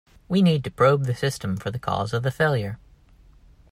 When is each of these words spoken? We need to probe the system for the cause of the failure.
We 0.27 0.41
need 0.41 0.63
to 0.63 0.71
probe 0.71 1.03
the 1.05 1.13
system 1.13 1.57
for 1.57 1.69
the 1.69 1.77
cause 1.77 2.11
of 2.11 2.23
the 2.23 2.31
failure. 2.31 2.79